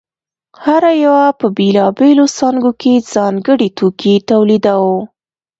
هر 0.63 0.83
یوه 1.05 1.25
په 1.39 1.47
بېلابېلو 1.57 2.25
څانګو 2.37 2.71
کې 2.81 2.93
ځانګړی 3.13 3.69
توکی 3.77 4.15
تولیداوه 4.29 4.99